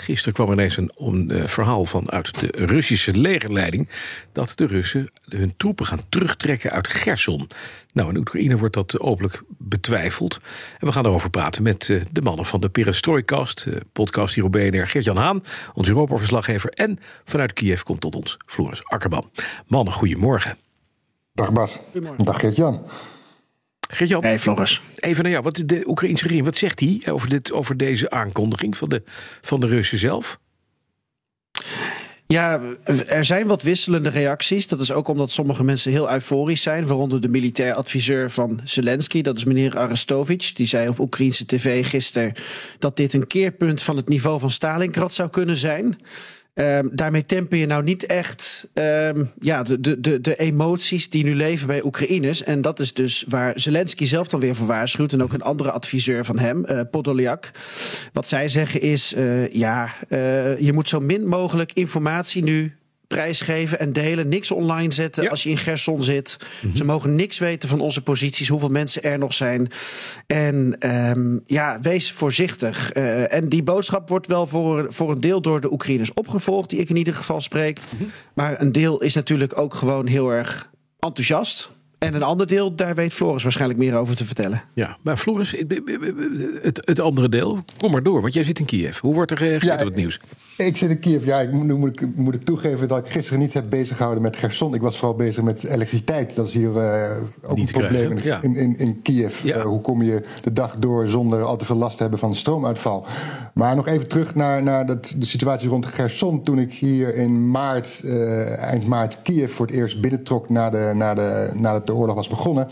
Gisteren 0.00 0.34
kwam 0.34 0.52
ineens 0.52 0.76
een, 0.76 0.90
een 0.96 1.30
uh, 1.32 1.46
verhaal 1.46 1.84
vanuit 1.84 2.40
de 2.40 2.48
Russische 2.66 3.16
legerleiding 3.16 3.88
dat 4.32 4.52
de 4.54 4.66
Russen 4.66 5.10
hun 5.28 5.56
troepen 5.56 5.86
gaan 5.86 6.00
terugtrekken 6.08 6.70
uit 6.70 6.88
Gerson. 6.88 7.48
Nou, 7.92 8.08
in 8.08 8.16
Oekraïne 8.16 8.56
wordt 8.56 8.74
dat 8.74 9.00
openlijk 9.00 9.42
betwijfeld. 9.58 10.38
En 10.78 10.86
we 10.86 10.92
gaan 10.92 11.06
erover 11.06 11.30
praten 11.30 11.62
met 11.62 11.88
uh, 11.88 12.02
de 12.10 12.22
mannen 12.22 12.44
van 12.44 12.60
de 12.60 12.68
Perestroikast, 12.68 13.64
uh, 13.68 13.76
podcast 13.92 14.34
hier 14.34 14.44
op 14.44 14.52
BNR. 14.52 14.86
Gert-Jan 14.86 15.16
Haan, 15.16 15.44
onze 15.74 15.90
Europa-verslaggever. 15.90 16.70
En 16.70 16.98
vanuit 17.24 17.52
Kiev 17.52 17.82
komt 17.82 18.00
tot 18.00 18.14
ons 18.14 18.36
Floris 18.46 18.84
Akkerman. 18.84 19.30
Mannen, 19.66 19.92
goedemorgen. 19.92 20.58
Dag 21.32 21.52
Bas. 21.52 21.78
Dag 22.16 22.40
Gert-Jan. 22.40 22.82
Gert-Jan, 23.94 24.22
hey 24.22 24.38
Floris. 24.38 24.80
even 24.96 25.22
naar 25.22 25.32
jou. 25.32 25.44
Wat 25.44 25.62
de 25.66 25.82
Oekraïnse 25.86 26.22
regering, 26.22 26.46
wat 26.46 26.56
zegt 26.56 26.80
hij 26.80 27.02
over, 27.10 27.28
dit, 27.28 27.52
over 27.52 27.76
deze 27.76 28.10
aankondiging 28.10 28.76
van 28.76 28.88
de, 28.88 29.02
van 29.40 29.60
de 29.60 29.66
Russen 29.66 29.98
zelf? 29.98 30.38
Ja, 32.26 32.60
er 33.06 33.24
zijn 33.24 33.46
wat 33.46 33.62
wisselende 33.62 34.08
reacties. 34.08 34.66
Dat 34.66 34.80
is 34.80 34.92
ook 34.92 35.08
omdat 35.08 35.30
sommige 35.30 35.64
mensen 35.64 35.90
heel 35.90 36.12
euforisch 36.12 36.62
zijn. 36.62 36.86
Waaronder 36.86 37.20
de 37.20 37.28
militair 37.28 37.74
adviseur 37.74 38.30
van 38.30 38.60
Zelensky, 38.64 39.22
dat 39.22 39.36
is 39.36 39.44
meneer 39.44 39.78
Arestovich. 39.78 40.52
Die 40.52 40.66
zei 40.66 40.88
op 40.88 40.98
Oekraïnse 40.98 41.46
tv 41.46 41.88
gisteren 41.88 42.32
dat 42.78 42.96
dit 42.96 43.14
een 43.14 43.26
keerpunt 43.26 43.82
van 43.82 43.96
het 43.96 44.08
niveau 44.08 44.40
van 44.40 44.50
Stalingrad 44.50 45.12
zou 45.12 45.30
kunnen 45.30 45.56
zijn. 45.56 45.98
Um, 46.60 46.90
daarmee 46.92 47.26
temper 47.26 47.58
je 47.58 47.66
nou 47.66 47.82
niet 47.82 48.06
echt 48.06 48.68
um, 48.74 49.30
ja, 49.40 49.62
de, 49.62 50.00
de, 50.00 50.20
de, 50.20 50.36
emoties 50.36 51.10
die 51.10 51.24
nu 51.24 51.34
leven 51.34 51.66
bij 51.66 51.84
Oekraïners. 51.84 52.42
En 52.42 52.60
dat 52.60 52.80
is 52.80 52.94
dus 52.94 53.24
waar 53.28 53.60
Zelensky 53.60 54.06
zelf 54.06 54.28
dan 54.28 54.40
weer 54.40 54.54
voor 54.54 54.66
waarschuwt. 54.66 55.12
En 55.12 55.22
ook 55.22 55.32
een 55.32 55.42
andere 55.42 55.70
adviseur 55.70 56.24
van 56.24 56.38
hem, 56.38 56.64
uh, 56.68 56.80
Podolyak. 56.90 57.50
Wat 58.12 58.26
zij 58.26 58.48
zeggen 58.48 58.80
is, 58.80 59.14
uh, 59.14 59.48
ja, 59.48 59.94
uh, 60.08 60.60
je 60.60 60.72
moet 60.72 60.88
zo 60.88 61.00
min 61.00 61.26
mogelijk 61.26 61.72
informatie 61.72 62.42
nu 62.42 62.77
prijsgeven 63.08 63.78
en 63.78 63.92
delen. 63.92 64.28
Niks 64.28 64.50
online 64.50 64.92
zetten 64.92 65.22
ja. 65.22 65.30
als 65.30 65.42
je 65.42 65.50
in 65.50 65.58
Gerson 65.58 66.02
zit. 66.02 66.36
Mm 66.40 66.46
-hmm. 66.60 66.76
Ze 66.76 66.84
mogen 66.84 67.14
niks 67.14 67.38
weten 67.38 67.68
van 67.68 67.80
onze 67.80 68.02
posities, 68.02 68.48
hoeveel 68.48 68.68
mensen 68.68 69.02
er 69.02 69.18
nog 69.18 69.34
zijn. 69.34 69.70
En 70.26 70.76
um, 70.80 71.42
ja, 71.46 71.80
wees 71.80 72.12
voorzichtig. 72.12 72.94
Uh, 72.94 73.32
en 73.32 73.48
die 73.48 73.62
boodschap 73.62 74.08
wordt 74.08 74.26
wel 74.26 74.46
voor, 74.46 74.86
voor 74.92 75.10
een 75.10 75.20
deel 75.20 75.40
door 75.40 75.60
de 75.60 75.72
Oekraïners 75.72 76.14
opgevolgd, 76.14 76.70
die 76.70 76.78
ik 76.78 76.90
in 76.90 76.96
ieder 76.96 77.14
geval 77.14 77.40
spreek. 77.40 77.78
Mm 77.78 77.98
-hmm. 77.98 78.10
Maar 78.34 78.60
een 78.60 78.72
deel 78.72 79.02
is 79.02 79.14
natuurlijk 79.14 79.58
ook 79.58 79.74
gewoon 79.74 80.06
heel 80.06 80.30
erg 80.30 80.70
enthousiast. 80.98 81.70
En 81.98 82.14
een 82.14 82.22
ander 82.22 82.46
deel, 82.46 82.74
daar 82.74 82.94
weet 82.94 83.12
Floris 83.12 83.42
waarschijnlijk 83.42 83.80
meer 83.80 83.96
over 83.96 84.16
te 84.16 84.24
vertellen. 84.24 84.62
Ja, 84.72 84.96
maar 85.02 85.16
Floris, 85.16 85.54
het, 86.62 86.80
het 86.84 87.00
andere 87.00 87.28
deel, 87.28 87.58
kom 87.76 87.90
maar 87.90 88.02
door, 88.02 88.20
want 88.20 88.32
jij 88.32 88.44
zit 88.44 88.58
in 88.58 88.64
Kiev. 88.64 88.98
Hoe 88.98 89.14
wordt 89.14 89.30
er 89.30 89.36
gereageerd 89.36 89.72
ja, 89.72 89.78
op 89.78 89.86
het 89.86 89.96
nieuws? 89.96 90.20
Ik 90.58 90.76
zit 90.76 90.90
in 90.90 90.98
Kiev. 90.98 91.24
Ja, 91.24 91.40
ik, 91.40 91.52
nu 91.52 91.74
moet 91.74 92.00
ik, 92.00 92.16
moet 92.16 92.34
ik 92.34 92.42
toegeven 92.42 92.88
dat 92.88 92.98
ik 92.98 93.12
gisteren 93.12 93.38
niet 93.38 93.52
heb 93.52 93.64
bezig 93.68 93.96
gehouden 93.96 94.22
met 94.22 94.36
Gerson. 94.36 94.74
Ik 94.74 94.80
was 94.80 94.96
vooral 94.96 95.16
bezig 95.16 95.42
met 95.42 95.64
elektriciteit. 95.64 96.34
Dat 96.36 96.48
is 96.48 96.54
hier 96.54 96.70
uh, 96.70 97.10
ook 97.42 97.56
niet 97.56 97.74
een 97.74 97.80
probleem 97.80 98.10
in, 98.10 98.18
ja. 98.22 98.42
in, 98.42 98.56
in, 98.56 98.76
in, 98.76 99.02
Kiev. 99.02 99.42
Ja. 99.42 99.56
Uh, 99.56 99.62
hoe 99.62 99.80
kom 99.80 100.02
je 100.02 100.22
de 100.42 100.52
dag 100.52 100.74
door 100.74 101.06
zonder 101.06 101.42
al 101.42 101.56
te 101.56 101.64
veel 101.64 101.76
last 101.76 101.96
te 101.96 102.02
hebben 102.02 102.20
van 102.20 102.34
stroomuitval? 102.34 103.06
Maar 103.54 103.76
nog 103.76 103.86
even 103.86 104.08
terug 104.08 104.34
naar, 104.34 104.62
naar 104.62 104.86
dat, 104.86 105.14
de 105.16 105.26
situatie 105.26 105.68
rond 105.68 105.86
Gerson. 105.86 106.42
Toen 106.42 106.58
ik 106.58 106.72
hier 106.72 107.14
in 107.14 107.50
maart, 107.50 108.00
uh, 108.04 108.58
eind 108.58 108.86
maart, 108.86 109.22
Kiev 109.22 109.52
voor 109.52 109.66
het 109.66 109.74
eerst 109.74 110.00
binnentrok 110.00 110.48
na 110.48 110.70
de, 110.70 110.92
na 110.94 111.14
de, 111.14 111.50
nadat 111.54 111.86
de 111.88 111.94
oorlog 111.94 112.14
was 112.14 112.28
begonnen. 112.28 112.68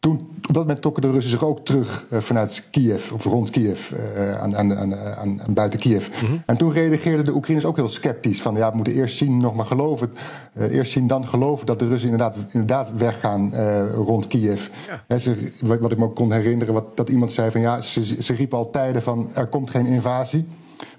Toen, 0.00 0.16
op 0.36 0.54
dat 0.54 0.62
moment 0.62 0.80
trokken 0.80 1.02
de 1.02 1.10
Russen 1.10 1.30
zich 1.30 1.44
ook 1.44 1.64
terug 1.64 2.06
uh, 2.12 2.18
vanuit 2.18 2.68
Kiev, 2.70 3.12
of 3.12 3.24
rond 3.24 3.50
Kiev, 3.50 3.90
uh, 3.90 4.40
aan, 4.40 4.56
aan, 4.56 4.76
aan, 4.76 4.94
aan, 4.94 5.40
buiten 5.48 5.78
Kiev. 5.78 6.08
Mm 6.08 6.28
-hmm. 6.28 6.42
En 6.46 6.56
toen 6.56 6.72
reageerden 6.72 7.24
de 7.24 7.34
Oekraïners 7.34 7.66
ook 7.66 7.76
heel 7.76 7.88
sceptisch. 7.88 8.42
Van 8.42 8.56
ja, 8.56 8.70
we 8.70 8.76
moeten 8.76 8.94
eerst 8.94 9.16
zien, 9.16 9.38
nog 9.38 9.54
maar 9.54 9.66
geloven. 9.66 10.12
Uh, 10.52 10.74
eerst 10.74 10.92
zien, 10.92 11.06
dan 11.06 11.26
geloven 11.26 11.66
dat 11.66 11.78
de 11.78 11.88
Russen 11.88 12.10
inderdaad, 12.10 12.36
inderdaad 12.48 12.92
weggaan 12.96 13.54
rond 13.94 14.26
Kiev. 14.26 14.68
Ja. 14.88 15.04
He, 15.08 15.18
ze, 15.18 15.52
wat 15.80 15.92
ik 15.92 15.98
me 15.98 16.04
ook 16.04 16.16
kon 16.16 16.32
herinneren, 16.32 16.74
wat, 16.74 16.96
dat 16.96 17.08
iemand 17.08 17.32
zei 17.32 17.50
van 17.50 17.60
ja, 17.60 17.80
ze, 17.80 18.22
ze 18.22 18.34
riepen 18.34 18.58
al 18.58 18.70
tijden 18.70 19.02
van 19.02 19.28
er 19.34 19.46
komt 19.46 19.70
geen 19.70 19.86
invasie. 19.86 20.46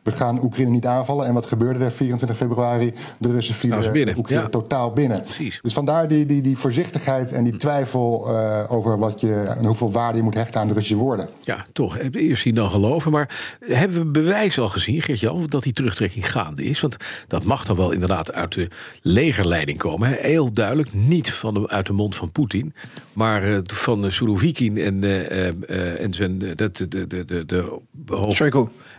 We 0.04 0.12
gaan 0.12 0.44
Oekraïne 0.44 0.72
niet 0.72 0.86
aanvallen. 0.86 1.26
En 1.26 1.34
wat 1.34 1.46
gebeurde 1.46 1.86
er 1.86 1.92
24 1.92 2.38
februari? 2.38 2.94
De 3.18 3.32
Russen 3.32 3.56
vielen 3.56 3.92
binnen. 3.92 4.18
Oekraïne 4.18 4.44
ja. 4.44 4.50
totaal 4.50 4.94
binnen. 4.94 5.22
Precies. 5.22 5.60
Dus 5.62 5.74
vandaar 5.74 6.08
die, 6.08 6.26
die, 6.26 6.42
die 6.42 6.58
voorzichtigheid 6.58 7.32
en 7.32 7.44
die 7.44 7.58
twijfel 7.58 8.26
uh, 8.28 8.72
over 8.72 8.98
wat 8.98 9.22
je, 9.22 9.54
en 9.58 9.66
hoeveel 9.66 9.92
waarde 9.92 10.18
je 10.18 10.24
moet 10.24 10.34
hechten 10.34 10.62
aan 10.62 10.68
de 10.68 10.74
Russische 10.74 10.98
woorden. 10.98 11.30
Ja, 11.44 11.66
toch. 11.74 11.98
Eerst 12.12 12.42
zien 12.42 12.56
dan 12.56 12.70
geloven. 12.70 13.12
Maar 13.12 13.58
hebben 13.66 13.98
we 13.98 14.06
bewijs 14.06 14.60
al 14.60 14.70
gezien, 14.70 15.02
Geert-Jan, 15.02 15.46
dat 15.46 15.64
die 15.64 15.74
terugtrekking 15.74 16.32
gaande 16.32 16.64
is? 16.64 16.82
Want 16.82 16.98
dat 17.28 17.44
mag 17.44 17.66
dan 17.66 17.76
wel 17.76 17.92
inderdaad 17.92 18.34
uit 18.34 18.54
de 18.54 18.68
legerleiding 19.02 19.78
komen. 19.78 20.10
Hè? 20.10 20.16
Heel 20.16 20.52
duidelijk. 20.52 20.94
Niet 20.94 21.34
van 21.34 21.54
de, 21.54 21.70
uit 21.70 21.86
de 21.86 21.94
mond 21.94 22.16
van 22.16 22.32
Poetin. 22.32 22.74
Maar 23.14 23.50
uh, 23.50 23.58
van 23.64 24.12
Surovikin 24.12 24.78
en, 24.78 25.04
uh, 25.04 26.02
en 26.02 26.14
zijn... 26.14 26.40
de, 26.40 26.56
de, 26.56 26.88
de, 26.88 27.08
de, 27.08 27.26
de, 27.26 27.46
de. 27.46 27.80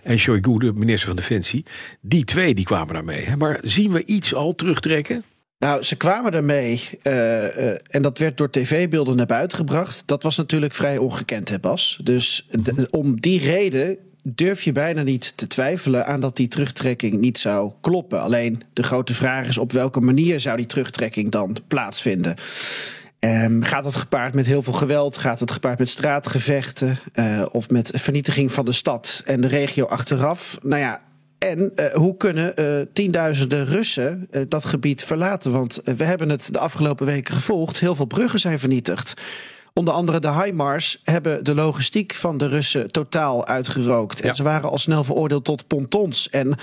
En 0.03 0.19
Shoigu, 0.19 0.59
de 0.59 0.73
minister 0.73 1.07
van 1.07 1.17
Defensie. 1.17 1.65
Die 2.01 2.25
twee 2.25 2.55
die 2.55 2.65
kwamen 2.65 2.95
daarmee. 2.95 3.25
Hè? 3.25 3.37
Maar 3.37 3.59
zien 3.63 3.93
we 3.93 4.05
iets 4.05 4.35
al 4.35 4.55
terugtrekken? 4.55 5.25
Nou, 5.59 5.83
ze 5.83 5.97
kwamen 5.97 6.33
ermee 6.33 6.83
uh, 7.03 7.13
uh, 7.13 7.73
en 7.89 8.03
dat 8.03 8.19
werd 8.19 8.39
door 8.39 8.51
tv-beelden 8.51 9.17
naar 9.17 9.27
buiten 9.27 9.59
gebracht. 9.59 10.03
Dat 10.07 10.23
was 10.23 10.37
natuurlijk 10.37 10.75
vrij 10.75 10.99
ongekend, 10.99 11.49
hè 11.49 11.59
Bas? 11.59 12.01
Dus 12.03 12.49
de, 12.51 12.89
om 12.91 13.21
die 13.21 13.41
reden 13.41 13.99
durf 14.23 14.63
je 14.63 14.73
bijna 14.73 15.03
niet 15.03 15.37
te 15.37 15.47
twijfelen 15.47 16.07
aan 16.07 16.21
dat 16.21 16.37
die 16.37 16.49
terugtrekking 16.49 17.21
niet 17.21 17.39
zou 17.39 17.73
kloppen. 17.81 18.21
Alleen 18.21 18.63
de 18.73 18.83
grote 18.83 19.15
vraag 19.15 19.49
is 19.49 19.59
op 19.59 19.73
welke 19.73 20.01
manier 20.01 20.41
zou 20.41 20.57
die 20.57 20.67
terugtrekking 20.67 21.31
dan 21.31 21.57
plaatsvinden. 21.69 22.37
Um, 23.21 23.63
gaat 23.63 23.85
het 23.85 23.97
gepaard 23.97 24.35
met 24.35 24.47
heel 24.47 24.63
veel 24.63 24.73
geweld? 24.73 25.19
Gaat 25.19 25.41
het 25.41 25.51
gepaard 25.51 25.79
met 25.79 25.89
straatgevechten? 25.89 26.99
Uh, 27.15 27.47
of 27.51 27.71
met 27.71 27.91
vernietiging 27.95 28.53
van 28.53 28.65
de 28.65 28.73
stad 28.73 29.23
en 29.25 29.41
de 29.41 29.47
regio 29.47 29.85
achteraf? 29.85 30.59
Nou 30.63 30.81
ja, 30.81 31.01
en 31.39 31.73
uh, 31.75 31.87
hoe 31.87 32.17
kunnen 32.17 32.53
uh, 32.61 32.87
tienduizenden 32.93 33.67
Russen 33.67 34.29
uh, 34.31 34.43
dat 34.49 34.65
gebied 34.65 35.05
verlaten? 35.05 35.53
Want 35.53 35.81
we 35.85 36.05
hebben 36.05 36.29
het 36.29 36.53
de 36.53 36.59
afgelopen 36.59 37.07
weken 37.07 37.35
gevolgd. 37.35 37.81
Heel 37.81 37.95
veel 37.95 38.05
bruggen 38.05 38.41
zijn 38.41 38.59
vernietigd. 38.59 39.15
Onder 39.73 39.95
andere 39.95 40.19
de 40.19 40.33
HIMARS 40.33 41.01
hebben 41.05 41.45
de 41.45 41.55
logistiek 41.55 42.15
van 42.15 42.39
de 42.39 42.47
Russen 42.47 42.91
totaal 42.91 43.47
uitgerookt. 43.47 44.21
En 44.21 44.35
ze 44.35 44.43
waren 44.43 44.71
al 44.71 44.79
snel 44.79 45.05
veroordeeld 45.05 45.45
tot 45.45 45.67
pontons 45.67 46.31
en 46.31 46.55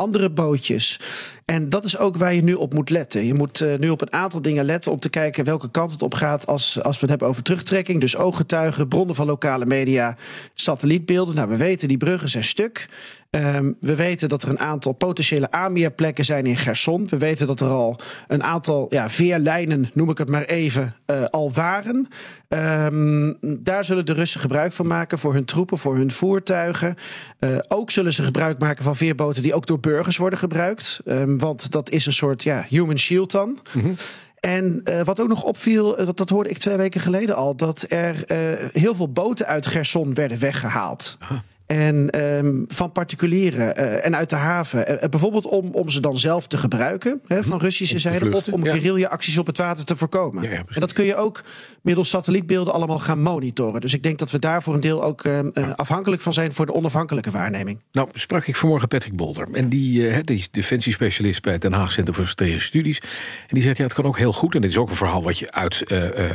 andere 0.00 0.30
bootjes. 0.30 1.00
En 1.44 1.68
dat 1.68 1.84
is 1.84 1.98
ook 1.98 2.16
waar 2.16 2.34
je 2.34 2.42
nu 2.42 2.54
op 2.54 2.74
moet 2.74 2.90
letten. 2.90 3.24
Je 3.24 3.34
moet 3.34 3.60
uh, 3.60 3.78
nu 3.78 3.88
op 3.88 4.00
een 4.00 4.12
aantal 4.12 4.42
dingen 4.42 4.64
letten 4.64 4.92
om 4.92 4.98
te 4.98 5.08
kijken 5.08 5.44
welke 5.44 5.70
kant 5.70 5.92
het 5.92 6.02
op 6.02 6.14
gaat 6.14 6.46
als, 6.46 6.82
als 6.82 6.94
we 6.94 7.00
het 7.00 7.10
hebben 7.10 7.28
over 7.28 7.42
terugtrekking. 7.42 8.00
Dus 8.00 8.16
ooggetuigen, 8.16 8.88
bronnen 8.88 9.14
van 9.14 9.26
lokale 9.26 9.66
media, 9.66 10.16
satellietbeelden. 10.54 11.34
Nou, 11.34 11.48
we 11.48 11.56
weten 11.56 11.88
die 11.88 11.96
bruggen 11.96 12.28
zijn 12.28 12.44
stuk. 12.44 12.88
Um, 13.30 13.76
we 13.80 13.94
weten 13.94 14.28
dat 14.28 14.42
er 14.42 14.48
een 14.48 14.58
aantal 14.58 14.92
potentiële 14.92 15.50
aanmeerplekken 15.50 16.24
zijn 16.24 16.46
in 16.46 16.56
Gerson. 16.56 17.08
We 17.08 17.18
weten 17.18 17.46
dat 17.46 17.60
er 17.60 17.68
al 17.68 18.00
een 18.28 18.42
aantal 18.42 18.86
ja, 18.88 19.10
veerlijnen, 19.10 19.90
noem 19.94 20.10
ik 20.10 20.18
het 20.18 20.28
maar 20.28 20.44
even, 20.44 20.94
uh, 21.06 21.24
al 21.24 21.52
waren. 21.52 22.08
Um, 22.48 23.36
daar 23.40 23.84
zullen 23.84 24.06
de 24.06 24.12
Russen 24.12 24.40
gebruik 24.40 24.72
van 24.72 24.86
maken 24.86 25.18
voor 25.18 25.32
hun 25.32 25.44
troepen, 25.44 25.78
voor 25.78 25.96
hun 25.96 26.10
voertuigen. 26.10 26.94
Uh, 27.40 27.58
ook 27.68 27.90
zullen 27.90 28.12
ze 28.12 28.22
gebruik 28.22 28.58
maken 28.58 28.84
van 28.84 28.96
veerboten 28.96 29.42
die 29.42 29.54
ook 29.54 29.66
door 29.66 29.80
burgers 29.90 30.16
worden 30.16 30.38
gebruikt. 30.38 31.00
Um, 31.04 31.38
want 31.38 31.70
dat 31.70 31.90
is 31.90 32.06
een 32.06 32.12
soort 32.12 32.42
ja, 32.42 32.66
human 32.68 32.98
shield 32.98 33.30
dan. 33.30 33.48
Mm 33.48 33.82
-hmm. 33.82 33.94
En 34.40 34.80
uh, 34.84 35.00
wat 35.02 35.20
ook 35.20 35.28
nog 35.28 35.42
opviel, 35.42 36.00
uh, 36.00 36.08
dat 36.14 36.30
hoorde 36.30 36.50
ik 36.50 36.58
twee 36.58 36.76
weken 36.76 37.00
geleden 37.00 37.36
al, 37.36 37.56
dat 37.56 37.84
er 37.88 38.14
uh, 38.26 38.68
heel 38.72 38.94
veel 38.94 39.12
boten 39.12 39.46
uit 39.46 39.66
Gerson 39.66 40.14
werden 40.14 40.38
weggehaald. 40.38 41.16
Aha. 41.18 41.42
En 41.70 42.20
um, 42.20 42.64
van 42.68 42.92
particulieren 42.92 43.80
uh, 43.80 44.06
en 44.06 44.16
uit 44.16 44.30
de 44.30 44.36
haven. 44.36 44.92
Uh, 44.92 45.08
bijvoorbeeld 45.08 45.46
om, 45.46 45.68
om 45.72 45.88
ze 45.88 46.00
dan 46.00 46.18
zelf 46.18 46.46
te 46.46 46.58
gebruiken 46.58 47.20
hè, 47.26 47.42
van 47.42 47.58
Russische 47.58 47.98
zijde. 47.98 48.36
Of 48.36 48.48
om 48.48 48.64
ja. 48.64 48.72
guerrilla-acties 48.72 49.38
op 49.38 49.46
het 49.46 49.56
water 49.56 49.84
te 49.84 49.96
voorkomen. 49.96 50.42
Ja, 50.42 50.50
ja, 50.50 50.64
en 50.68 50.80
dat 50.80 50.92
kun 50.92 51.04
je 51.04 51.14
ook 51.14 51.44
middels 51.82 52.08
satellietbeelden 52.08 52.72
allemaal 52.72 52.98
gaan 52.98 53.22
monitoren. 53.22 53.80
Dus 53.80 53.94
ik 53.94 54.02
denk 54.02 54.18
dat 54.18 54.30
we 54.30 54.38
daar 54.38 54.62
voor 54.62 54.74
een 54.74 54.80
deel 54.80 55.04
ook 55.04 55.24
uh, 55.24 55.38
afhankelijk 55.74 56.22
van 56.22 56.32
zijn 56.32 56.52
voor 56.52 56.66
de 56.66 56.74
onafhankelijke 56.74 57.30
waarneming. 57.30 57.80
Nou, 57.92 58.08
sprak 58.12 58.46
ik 58.46 58.56
vanmorgen 58.56 58.88
Patrick 58.88 59.16
Bolder. 59.16 59.48
En 59.52 59.68
die, 59.68 60.24
die 60.24 60.38
is 60.38 60.50
defensiespecialist 60.50 61.42
bij 61.42 61.52
het 61.52 61.62
Den 61.62 61.72
Haag 61.72 61.92
Centrum 61.92 62.16
voor 62.16 62.28
Strategische 62.28 62.66
Studies. 62.66 62.98
En 62.98 63.08
die 63.48 63.62
zegt, 63.62 63.76
ja, 63.76 63.84
het 63.84 63.94
kan 63.94 64.04
ook 64.04 64.18
heel 64.18 64.32
goed. 64.32 64.54
En 64.54 64.60
dit 64.60 64.70
is 64.70 64.76
ook 64.76 64.90
een 64.90 64.96
verhaal 64.96 65.22
wat 65.22 65.38
je 65.38 65.52
uit, 65.52 65.84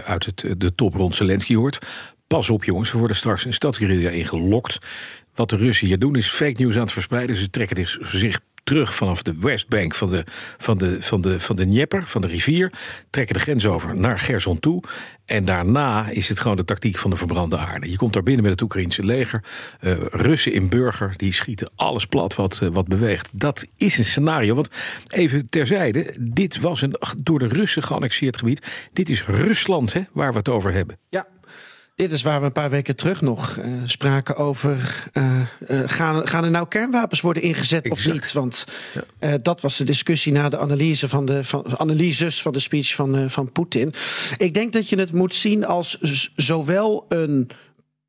uit 0.06 0.26
het, 0.26 0.46
de 0.58 0.76
top 0.76 0.94
rond 0.94 1.16
Zelensky 1.16 1.56
hoort. 1.56 1.80
Pas 2.28 2.50
op 2.50 2.64
jongens, 2.64 2.92
we 2.92 2.98
worden 2.98 3.16
straks 3.16 3.46
een 3.46 3.54
stadsguerrilla 3.54 4.10
ingelokt. 4.10 4.78
Wat 5.36 5.50
de 5.50 5.56
Russen 5.56 5.88
hier 5.88 6.00
doen 6.00 6.16
is 6.16 6.28
fake 6.28 6.62
news 6.62 6.76
aan 6.76 6.82
het 6.82 6.92
verspreiden. 6.92 7.36
Ze 7.36 7.50
trekken 7.50 7.88
zich 8.02 8.40
terug 8.66 8.96
vanaf 8.96 9.22
de 9.22 9.36
Westbank 9.40 9.96
van 9.96 10.10
de, 10.10 10.24
van 10.58 10.78
de, 10.78 11.02
van 11.02 11.22
de, 11.22 11.40
van 11.40 11.56
de 11.56 11.64
Dnieper, 11.64 12.04
van 12.06 12.22
de 12.22 12.28
rivier. 12.28 12.72
Trekken 13.10 13.36
de 13.36 13.42
grens 13.42 13.66
over 13.66 13.96
naar 13.96 14.20
Gerson 14.20 14.60
toe. 14.60 14.84
En 15.26 15.46
daarna 15.46 16.10
is 16.10 16.30
het 16.30 16.40
gewoon 16.40 16.58
de 16.58 16.66
tactiek 16.66 16.98
van 16.98 17.10
de 17.10 17.16
verbrande 17.16 17.58
aarde. 17.58 17.90
Je 17.90 17.98
komt 17.98 18.14
daar 18.14 18.24
binnen 18.24 18.44
met 18.44 18.52
het 18.52 18.62
Oekraïnse 18.62 19.04
leger. 19.04 19.44
Uh, 19.82 19.98
Russen 20.12 20.54
in 20.54 20.70
burger, 20.70 21.14
die 21.18 21.34
schieten 21.34 21.72
alles 21.76 22.06
plat 22.06 22.36
wat, 22.36 22.60
uh, 22.64 22.70
wat 22.70 22.88
beweegt. 22.88 23.30
Dat 23.32 23.66
is 23.78 23.98
een 23.98 24.06
scenario. 24.06 24.56
Want 24.56 24.70
even 25.08 25.46
terzijde, 25.46 26.16
dit 26.20 26.60
was 26.60 26.82
een 26.82 26.96
door 27.24 27.40
de 27.40 27.48
Russen 27.48 27.84
geannexeerd 27.84 28.38
gebied. 28.38 28.66
Dit 28.94 29.10
is 29.10 29.26
Rusland 29.26 29.94
hè, 29.94 30.02
waar 30.12 30.32
we 30.32 30.38
het 30.38 30.50
over 30.50 30.74
hebben. 30.74 30.98
Ja, 31.10 31.28
dit 31.96 32.12
is 32.12 32.22
waar 32.22 32.40
we 32.40 32.46
een 32.46 32.52
paar 32.52 32.70
weken 32.70 32.96
terug 32.96 33.22
nog 33.22 33.58
uh, 33.58 33.82
spraken 33.86 34.36
over. 34.36 35.04
Uh, 35.14 35.42
uh, 35.70 35.80
gaan, 35.86 36.28
gaan 36.28 36.44
er 36.44 36.52
nou 36.52 36.68
kernwapens 36.68 37.22
worden 37.22 37.44
ingezet 37.44 37.86
exact. 37.86 38.08
of 38.08 38.14
niet? 38.14 38.32
Want 38.32 38.66
ja. 39.20 39.38
dat 39.38 39.62
was 39.62 39.78
de 39.78 39.84
discussie 39.84 40.32
na 40.32 40.50
de 40.50 40.58
analyse 40.58 41.10
van 41.10 41.26
de 41.26 41.44
van, 41.44 41.80
analyses 41.80 42.42
van 42.42 42.54
de 42.54 42.60
speech 42.60 42.96
van, 42.96 43.30
van 43.30 43.52
Poetin. 43.52 43.94
Ik 44.38 44.54
denk 44.54 44.74
dat 44.74 44.90
je 44.90 45.00
het 45.00 45.14
moet 45.14 45.36
zien 45.36 45.66
als 45.66 45.98
zowel 46.36 47.06
een 47.10 47.50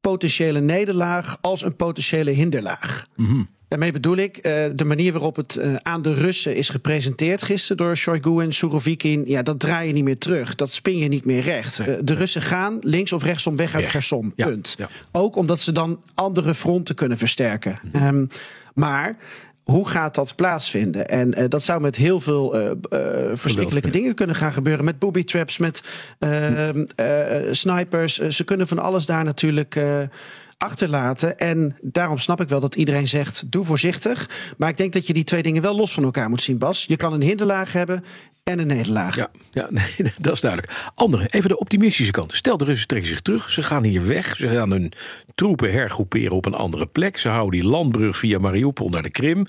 potentiële 0.01 0.61
nederlaag 0.61 1.39
als 1.41 1.63
een 1.63 1.77
potentiële 1.77 2.31
hinderlaag. 2.31 3.05
Mm 3.17 3.27
-hmm. 3.27 3.56
Daarmee 3.69 3.93
bedoel 3.93 4.17
ik 4.17 4.37
uh, 4.37 4.43
de 4.75 4.85
manier 4.85 5.13
waarop 5.13 5.37
het 5.37 5.57
uh, 5.61 5.75
aan 5.83 6.03
de 6.03 6.15
Russen 6.15 6.57
is 6.57 6.69
gepresenteerd 6.69 7.43
gisteren 7.43 7.77
door 7.77 7.97
Shoigu 7.97 8.43
en 8.43 8.53
Surovikin. 8.53 9.23
Ja, 9.27 9.43
dat 9.43 9.61
draai 9.61 9.87
je 9.87 9.93
niet 9.93 10.05
meer 10.05 10.19
terug. 10.19 10.55
Dat 10.55 10.71
spin 10.71 10.97
je 10.97 11.09
niet 11.09 11.25
meer 11.25 11.43
recht. 11.43 11.79
Nee, 11.79 11.89
uh, 11.89 11.95
de 12.03 12.15
Russen 12.15 12.43
gaan 12.43 12.79
links 12.81 13.13
of 13.13 13.23
rechtsom 13.23 13.57
weg 13.57 13.75
uit 13.75 13.85
ja. 13.85 13.91
Gerson. 13.91 14.33
Punt. 14.35 14.75
Ja, 14.79 14.89
ja. 14.91 15.21
Ook 15.21 15.37
omdat 15.37 15.61
ze 15.61 15.73
dan 15.73 16.03
andere 16.15 16.55
fronten 16.55 16.95
kunnen 16.95 17.19
versterken. 17.19 17.79
Mm 17.83 17.91
-hmm. 17.93 18.07
um, 18.07 18.29
maar 18.75 19.17
hoe 19.63 19.89
gaat 19.89 20.15
dat 20.15 20.35
plaatsvinden? 20.37 21.09
En 21.09 21.39
uh, 21.39 21.45
dat 21.49 21.63
zou 21.63 21.81
met 21.81 21.97
heel 21.97 22.21
veel 22.21 22.61
uh, 22.61 22.71
uh, 22.91 23.01
verschrikkelijke 23.35 23.91
dingen 23.91 24.15
kunnen 24.15 24.37
gaan 24.37 24.53
gebeuren. 24.53 24.85
Met 24.85 24.99
booby 24.99 25.25
traps, 25.25 25.59
met 25.59 25.83
snipers. 27.51 28.19
ze 28.19 28.45
kunnen 28.45 28.67
van 28.67 28.79
alles 28.79 29.07
daar 29.07 29.25
natuurlijk 29.25 29.77
achterlaten. 30.59 31.39
En 31.39 31.77
daarom 31.81 32.19
snap 32.19 32.41
ik 32.41 32.49
wel 32.49 32.61
dat 32.61 32.75
iedereen 32.75 33.09
zegt: 33.09 33.51
doe 33.53 33.65
voorzichtig. 33.65 34.31
Maar 34.59 34.69
ik 34.69 34.77
denk 34.77 34.93
dat 34.93 35.07
je 35.07 35.13
die 35.13 35.25
twee 35.25 35.43
dingen 35.43 35.63
wel 35.63 35.77
los 35.77 35.93
van 35.93 36.05
elkaar 36.05 36.29
moet 36.29 36.43
zien, 36.43 36.59
Bas. 36.59 36.85
Je 36.85 36.97
kan 36.97 37.13
een 37.13 37.23
hinderlaag 37.23 37.73
hebben 37.73 38.05
en 38.43 38.59
een 38.59 38.67
nederlaag. 38.67 39.17
Ja, 39.17 39.31
ja 39.51 39.67
nee, 39.99 40.13
dat 40.21 40.33
is 40.33 40.41
duidelijk. 40.41 40.91
Andere, 40.95 41.27
even 41.27 41.49
de 41.49 41.59
optimistische 41.59 42.13
kant. 42.13 42.35
Stel, 42.35 42.57
de 42.57 42.65
Russen 42.65 42.87
trekken 42.87 43.09
zich 43.09 43.21
terug. 43.21 43.51
Ze 43.51 43.63
gaan 43.63 43.85
hier 43.85 44.07
weg. 44.07 44.37
Ze 44.37 44.49
gaan 44.49 44.71
hun 44.71 44.93
troepen 45.35 45.73
hergroeperen 45.73 46.37
op 46.37 46.47
een 46.47 46.55
andere 46.55 46.87
plek. 46.87 47.19
Ze 47.19 47.29
houden 47.29 47.61
die 47.61 47.69
landbrug 47.69 48.17
via 48.17 48.39
Mariupol 48.39 48.89
naar 48.89 49.03
de 49.03 49.11
Krim. 49.11 49.47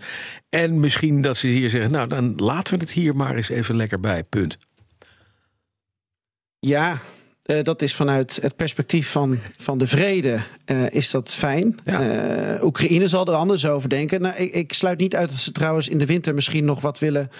En 0.50 0.80
misschien 0.80 1.22
dat 1.22 1.38
ze 1.38 1.48
hier 1.48 1.70
zeggen: 1.70 1.92
nou, 1.92 2.08
dan 2.08 2.36
laten 2.36 2.74
we 2.74 2.80
het 2.80 2.92
hier 2.92 3.16
maar 3.16 3.36
eens 3.36 3.50
even 3.50 3.76
lekker 3.76 4.00
bij. 4.00 4.24
Punt. 4.24 4.58
Ja, 6.60 7.00
uh, 7.48 7.64
dat 7.64 7.82
is 7.82 7.96
vanuit 7.96 8.40
het 8.42 8.56
perspectief 8.56 9.12
van, 9.12 9.40
van 9.58 9.78
de 9.78 9.88
vrede 9.88 10.40
uh, 10.66 10.90
is 10.90 11.12
dat 11.12 11.34
fijn. 11.34 11.80
Ja. 11.84 12.56
Uh, 12.56 12.64
Oekraïne 12.64 13.08
zal 13.08 13.28
er 13.28 13.34
anders 13.34 13.66
over 13.66 13.90
denken. 13.90 14.22
Nou, 14.22 14.36
ik, 14.36 14.54
ik, 14.54 14.74
sluit 14.74 15.00
niet 15.00 15.16
uit 15.16 15.30
dat 15.30 15.38
ze 15.38 15.52
trouwens 15.52 15.88
in 15.88 15.98
de 15.98 16.06
winter 16.06 16.34
misschien 16.34 16.66
nog 16.66 16.82
wat 16.82 17.00
willen, 17.00 17.32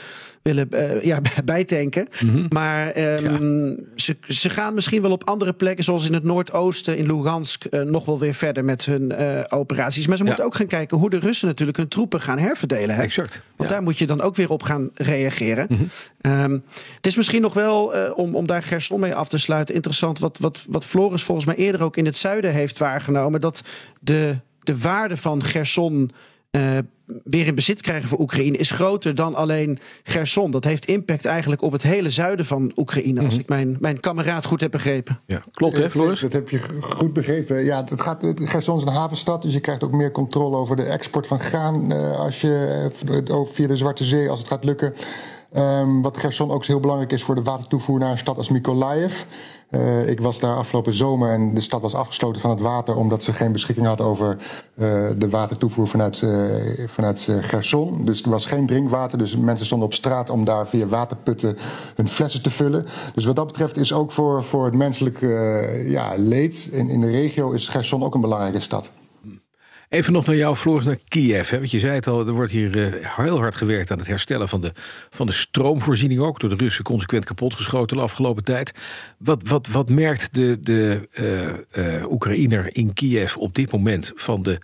willen 0.42 0.70
ja, 1.04 1.22
bijtanken. 1.46 2.08
Mm 2.22 2.30
-hmm. 2.30 2.46
Maar 2.50 2.98
um, 2.98 3.70
ja. 3.70 3.76
ze, 3.96 4.18
ze 4.28 4.50
gaan 4.50 4.74
misschien 4.74 5.02
wel 5.02 5.12
op 5.12 5.24
andere 5.24 5.54
plekken, 5.54 5.84
zoals 5.84 6.08
in 6.08 6.14
het 6.14 6.24
Noordoosten, 6.24 6.98
in 6.98 7.06
Lugansk, 7.06 7.66
nog 7.70 8.06
wel 8.06 8.20
weer 8.20 8.34
verder 8.34 8.66
met 8.66 8.86
hun 8.86 9.14
operaties. 9.50 10.08
Maar 10.08 10.18
ze 10.18 10.24
ja. 10.24 10.30
moeten 10.30 10.46
ook 10.46 10.56
gaan 10.56 10.68
kijken 10.68 10.98
hoe 10.98 11.10
de 11.10 11.20
Russen 11.20 11.48
natuurlijk 11.48 11.78
hun 11.78 11.88
troepen 11.88 12.22
gaan 12.22 12.40
herverdelen. 12.40 12.96
Hè? 12.96 13.02
Exact. 13.02 13.42
Want 13.56 13.70
daar 13.70 13.84
moet 13.84 13.98
je 13.98 14.06
dan 14.06 14.22
ook 14.22 14.36
weer 14.36 14.50
op 14.50 14.64
gaan 14.64 14.90
reageren. 14.94 15.66
Mm 15.70 15.78
-hmm. 16.22 16.44
um, 16.44 16.64
het 16.96 17.08
is 17.08 17.16
misschien 17.16 17.42
nog 17.42 17.54
wel, 17.54 17.94
om, 18.16 18.36
om 18.36 18.48
daar 18.48 18.64
Gerson 18.64 19.00
mee 19.00 19.16
af 19.16 19.28
te 19.28 19.38
sluiten, 19.38 19.76
interessant 19.76 20.20
wat, 20.20 20.38
wat, 20.38 20.66
wat 20.70 20.86
Floris 20.86 21.24
volgens 21.24 21.48
mij 21.48 21.56
eerder 21.56 21.84
ook 21.84 21.98
in 21.98 22.06
het 22.06 22.18
zuiden 22.18 22.52
heeft 22.52 22.78
waargenomen. 22.78 23.42
Dat 23.42 23.64
de, 24.00 24.36
de 24.64 24.78
waarde 24.78 25.18
van 25.18 25.44
Gerson 25.44 26.02
uh, 26.02 26.16
weer 27.24 27.48
in 27.48 27.56
bezit 27.56 27.82
krijgen 27.82 28.10
voor 28.10 28.20
Oekraïne 28.20 28.58
is 28.58 28.72
groter 28.72 29.16
dan 29.16 29.36
alleen 29.36 29.80
Gerson. 30.04 30.52
Dat 30.52 30.64
heeft 30.64 30.86
impact 30.86 31.26
eigenlijk 31.26 31.62
op 31.62 31.72
het 31.72 31.82
hele 31.82 32.10
zuiden 32.10 32.46
van 32.46 32.72
Oekraïne, 32.76 33.22
als 33.22 33.24
mm 33.24 33.30
-hmm. 33.30 33.40
ik 33.40 33.50
mijn, 33.50 33.78
mijn 33.80 34.00
kameraad 34.00 34.46
goed 34.46 34.62
heb 34.62 34.72
begrepen. 34.72 35.20
Ja, 35.26 35.44
klopt 35.52 35.78
hè, 35.78 35.90
Floris? 35.90 36.20
Dat 36.20 36.34
heb 36.34 36.50
je 36.50 36.60
goed 36.82 37.14
begrepen. 37.14 37.64
Ja, 37.64 37.84
het 37.90 38.02
gaat, 38.02 38.34
Gerson 38.36 38.78
is 38.78 38.84
een 38.84 38.88
havenstad, 38.88 39.42
dus 39.42 39.54
je 39.54 39.60
krijgt 39.60 39.84
ook 39.84 39.92
meer 39.92 40.12
controle 40.12 40.58
over 40.58 40.76
de 40.76 40.84
export 40.84 41.28
van 41.28 41.40
graan 41.40 41.94
uh, 41.94 42.20
als 42.20 42.42
je, 42.42 42.90
uh, 43.30 43.40
via 43.52 43.68
de 43.68 43.78
Zwarte 43.78 44.04
Zee, 44.04 44.30
als 44.30 44.40
het 44.40 44.48
gaat 44.48 44.64
lukken. 44.64 44.94
Um, 45.56 46.02
wat 46.02 46.18
Gerson 46.18 46.52
ook 46.52 46.66
heel 46.66 46.80
belangrijk 46.80 47.12
is 47.12 47.24
voor 47.24 47.36
de 47.36 47.42
watertoevoer 47.42 48.00
naar 48.00 48.12
een 48.12 48.18
stad 48.18 48.38
als 48.38 48.50
Mykolaiv. 48.50 49.24
Uh, 49.72 50.10
ik 50.10 50.20
was 50.20 50.40
daar 50.40 50.56
afgelopen 50.56 50.94
zomer 50.94 51.32
en 51.32 51.54
de 51.54 51.62
stad 51.62 51.82
was 51.82 51.96
afgesloten 51.96 52.42
van 52.42 52.50
het 52.50 52.60
water 52.60 52.96
omdat 52.96 53.24
ze 53.24 53.34
geen 53.34 53.52
beschikking 53.52 53.88
hadden 53.88 54.06
over 54.06 54.38
uh, 54.76 55.10
de 55.18 55.30
watertoevoer 55.30 55.88
vanuit, 55.88 56.22
uh, 56.22 56.88
vanuit 56.88 57.28
Gerson. 57.42 58.06
Dus 58.06 58.24
er 58.24 58.30
was 58.30 58.46
geen 58.46 58.66
drinkwater, 58.66 59.18
dus 59.18 59.38
mensen 59.38 59.66
stonden 59.66 59.88
op 59.88 59.94
straat 59.94 60.30
om 60.30 60.46
daar 60.46 60.68
via 60.68 60.86
waterputten 60.86 61.58
hun 61.96 62.10
flessen 62.10 62.42
te 62.42 62.50
vullen. 62.50 62.86
Dus 63.14 63.26
wat 63.26 63.36
dat 63.36 63.48
betreft 63.48 63.78
is 63.78 63.94
ook 63.94 64.12
voor, 64.12 64.44
voor 64.44 64.66
het 64.66 64.74
menselijke 64.74 65.28
ja, 65.86 66.14
leed 66.18 66.68
in, 66.72 66.90
in 66.90 67.02
de 67.02 67.12
regio 67.12 67.52
is 67.52 67.68
Gerson 67.68 68.04
ook 68.04 68.16
een 68.16 68.22
belangrijke 68.22 68.60
stad. 68.60 68.90
Even 69.90 70.14
nog 70.14 70.26
naar 70.26 70.36
jou, 70.36 70.56
Floris, 70.56 70.86
naar 70.86 70.98
Kiev. 71.08 71.50
Want 71.50 71.72
je 71.72 71.80
zei 71.80 71.94
het 71.94 72.08
al, 72.08 72.28
er 72.28 72.34
wordt 72.34 72.52
hier 72.52 72.76
uh, 72.76 73.16
heel 73.16 73.38
hard 73.38 73.56
gewerkt 73.56 73.92
aan 73.92 73.98
het 73.98 74.08
herstellen 74.08 74.50
van 74.50 74.62
de, 74.62 74.72
van 75.10 75.26
de 75.26 75.32
stroomvoorziening 75.32 76.20
ook. 76.20 76.40
Door 76.40 76.50
de 76.50 76.56
Russen 76.56 76.84
consequent 76.84 77.26
kapotgeschoten 77.26 77.98
de 77.98 78.04
afgelopen 78.04 78.44
tijd. 78.44 78.74
Wat, 79.18 79.42
wat, 79.44 79.68
wat 79.68 79.90
merkt 79.90 80.34
de, 80.34 80.58
de 80.62 81.10
uh, 81.76 81.96
uh, 82.00 82.12
Oekraïner 82.12 82.76
in 82.76 82.94
Kiev 82.94 83.36
op 83.36 83.56
dit 83.56 83.72
moment 83.72 84.12
van, 84.16 84.44
de, 84.44 84.58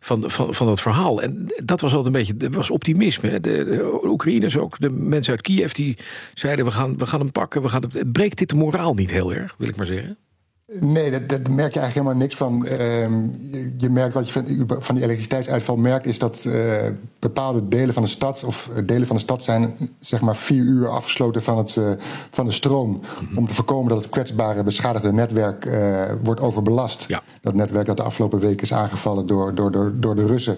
van, 0.00 0.30
van, 0.30 0.54
van 0.54 0.66
dat 0.66 0.80
verhaal? 0.80 1.22
En 1.22 1.54
dat 1.64 1.80
was 1.80 1.94
altijd 1.94 2.14
een 2.14 2.20
beetje 2.20 2.36
dat 2.36 2.54
was 2.54 2.70
optimisme. 2.70 3.28
Hè? 3.28 3.40
De, 3.40 3.64
de 3.64 4.00
Oekraïners, 4.04 4.58
ook 4.58 4.78
de 4.78 4.90
mensen 4.90 5.32
uit 5.32 5.42
Kiev, 5.42 5.72
die 5.72 5.96
zeiden: 6.34 6.64
we 6.64 6.70
gaan, 6.70 6.98
we 6.98 7.06
gaan 7.06 7.20
hem 7.20 7.32
pakken. 7.32 7.62
We 7.62 7.68
gaan 7.68 7.84
hem, 7.90 8.12
breekt 8.12 8.38
dit 8.38 8.48
de 8.48 8.56
moraal 8.56 8.94
niet 8.94 9.10
heel 9.10 9.34
erg, 9.34 9.54
wil 9.58 9.68
ik 9.68 9.76
maar 9.76 9.86
zeggen? 9.86 10.18
Nee, 10.66 11.10
dat, 11.10 11.28
dat, 11.28 11.48
merk 11.48 11.74
je 11.74 11.80
eigenlijk 11.80 11.94
helemaal 11.94 12.16
niks 12.16 12.36
van. 12.36 12.66
Uh, 12.66 12.72
je, 13.52 13.74
je, 13.76 13.90
merkt 13.90 14.14
wat 14.14 14.30
je 14.30 14.32
van, 14.32 14.66
van 14.82 14.94
die 14.94 15.04
elektriciteitsuitval 15.04 15.76
merkt, 15.76 16.06
is 16.06 16.18
dat 16.18 16.44
uh, 16.46 16.54
bepaalde 17.18 17.68
delen 17.68 17.94
van 17.94 18.02
de 18.02 18.08
stad, 18.08 18.44
of 18.44 18.70
delen 18.84 19.06
van 19.06 19.16
de 19.16 19.22
stad 19.22 19.42
zijn 19.42 19.76
zeg 19.98 20.20
maar 20.20 20.36
vier 20.36 20.62
uur 20.62 20.88
afgesloten 20.88 21.42
van, 21.42 21.58
het, 21.58 21.76
uh, 21.76 21.90
van 22.30 22.46
de 22.46 22.52
stroom. 22.52 22.90
Mm 22.90 23.00
-hmm. 23.28 23.38
Om 23.38 23.48
te 23.48 23.54
voorkomen 23.54 23.88
dat 23.88 24.02
het 24.02 24.12
kwetsbare, 24.12 24.62
beschadigde 24.62 25.12
netwerk 25.12 25.64
uh, 25.64 26.02
wordt 26.22 26.40
overbelast. 26.40 27.04
Ja. 27.08 27.22
Dat 27.40 27.54
netwerk 27.54 27.86
dat 27.86 27.96
de 27.96 28.02
afgelopen 28.02 28.38
weken 28.38 28.62
is 28.62 28.72
aangevallen 28.72 29.26
door, 29.26 29.54
door, 29.54 29.72
door, 29.72 29.92
door 29.96 30.16
de 30.16 30.26
Russen. 30.26 30.56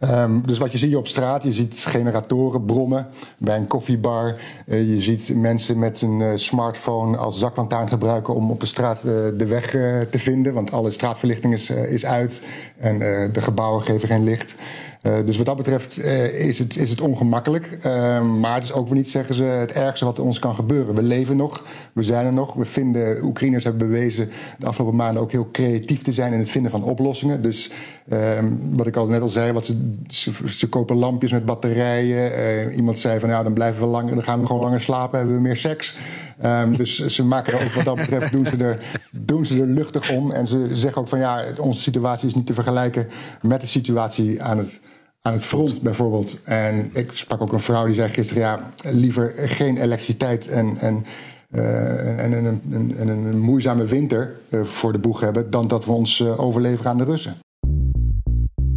Um, 0.00 0.46
dus 0.46 0.58
wat 0.58 0.72
je 0.72 0.78
ziet 0.78 0.96
op 0.96 1.06
straat, 1.06 1.42
je 1.42 1.52
ziet 1.52 1.74
generatoren 1.74 2.64
brommen 2.64 3.06
bij 3.38 3.56
een 3.56 3.66
koffiebar. 3.66 4.40
Je 4.66 5.02
ziet 5.02 5.36
mensen 5.36 5.78
met 5.78 6.02
een 6.02 6.38
smartphone 6.38 7.16
als 7.16 7.38
zaklantaarn 7.38 7.88
gebruiken 7.88 8.34
om 8.34 8.50
op 8.50 8.60
de 8.60 8.66
straat 8.66 9.04
de 9.42 9.48
weg 9.48 9.70
te 10.10 10.18
vinden. 10.18 10.54
Want 10.54 10.72
alle 10.72 10.90
straatverlichting 10.90 11.52
is, 11.52 11.70
is 11.70 12.06
uit 12.06 12.42
en 12.76 12.98
de 13.32 13.40
gebouwen 13.40 13.82
geven 13.82 14.08
geen 14.08 14.24
licht. 14.24 14.54
dus 15.24 15.36
wat 15.36 15.46
dat 15.46 15.56
betreft 15.56 16.04
is, 16.34 16.58
het, 16.58 16.76
is 16.76 16.90
het 16.90 17.00
ongemakkelijk. 17.00 17.78
maar 18.40 18.54
het 18.54 18.64
is 18.64 18.72
ook 18.72 18.88
weer 18.88 18.96
niet, 18.96 19.10
zeggen 19.10 19.34
ze, 19.34 19.42
het 19.42 19.72
ergste 19.72 20.04
wat 20.04 20.18
ons 20.18 20.38
kan 20.38 20.54
gebeuren. 20.54 20.94
We 20.94 21.02
leven 21.02 21.36
nog, 21.36 21.64
we 21.92 22.02
zijn 22.02 22.26
er 22.26 22.32
nog. 22.32 22.54
We 22.54 22.64
vinden, 22.64 23.24
Oekraïners 23.24 23.64
hebben 23.64 23.88
bewezen 23.88 24.30
de 24.58 24.66
afgelopen 24.66 24.96
maanden 24.96 25.22
ook 25.22 25.32
heel 25.32 25.48
creatief 25.52 26.02
te 26.02 26.12
zijn 26.12 26.32
in 26.32 26.38
het 26.38 26.50
vinden 26.50 26.70
van 26.70 26.82
oplossingen. 26.82 27.42
Dus 27.42 27.70
ehm, 28.08 28.46
wat 28.60 28.86
ik 28.86 28.96
al 28.96 29.06
net 29.06 29.20
al 29.20 29.28
zei, 29.28 29.52
wat 29.52 29.64
ze, 30.08 30.30
ze, 30.46 30.68
kopen 30.68 30.96
lampjes 30.96 31.32
met 31.32 31.44
batterijen. 31.44 32.72
iemand 32.74 32.98
zei 32.98 33.20
van 33.20 33.28
ja, 33.28 33.42
dan 33.42 33.52
blijven 33.52 33.80
we 33.82 33.86
langer, 33.88 34.14
dan 34.14 34.24
gaan 34.24 34.40
we 34.40 34.46
gewoon 34.46 34.62
langer 34.62 34.80
slapen, 34.80 35.18
hebben 35.18 35.36
we 35.36 35.42
meer 35.42 35.56
seks. 35.56 35.96
Um, 36.44 36.76
dus 36.76 37.06
ze 37.06 37.24
maken 37.24 37.52
er 37.52 37.64
ook 37.64 37.72
wat 37.72 37.84
dat 37.84 37.96
betreft, 37.96 38.32
doen 38.32 38.46
ze, 38.46 38.56
er, 38.56 39.00
doen 39.10 39.46
ze 39.46 39.60
er 39.60 39.66
luchtig 39.66 40.10
om. 40.10 40.30
En 40.30 40.46
ze 40.46 40.76
zeggen 40.76 41.00
ook 41.00 41.08
van 41.08 41.18
ja, 41.18 41.44
onze 41.56 41.80
situatie 41.80 42.28
is 42.28 42.34
niet 42.34 42.46
te 42.46 42.54
vergelijken 42.54 43.08
met 43.42 43.60
de 43.60 43.66
situatie 43.66 44.42
aan 44.42 44.58
het, 44.58 44.80
aan 45.22 45.32
het 45.32 45.44
front 45.44 45.80
bijvoorbeeld. 45.80 46.42
En 46.42 46.90
ik 46.92 47.10
sprak 47.14 47.42
ook 47.42 47.52
een 47.52 47.60
vrouw 47.60 47.86
die 47.86 47.94
zei 47.94 48.08
gisteren 48.08 48.42
ja, 48.42 48.72
liever 48.82 49.32
geen 49.34 49.76
elektriciteit 49.76 50.48
en, 50.48 50.76
en 50.76 51.04
uh, 51.50 52.24
en, 52.24 52.32
een, 52.32 52.94
een, 52.98 53.38
moeizame 53.38 53.84
winter 53.84 54.36
uh, 54.50 54.64
voor 54.64 54.92
de 54.92 54.98
boeg 54.98 55.20
hebben, 55.20 55.50
dan 55.50 55.68
dat 55.68 55.84
we 55.84 55.92
ons 55.92 56.18
uh, 56.18 56.40
overleveren 56.40 56.90
aan 56.90 56.98
de 56.98 57.04
Russen. 57.04 57.34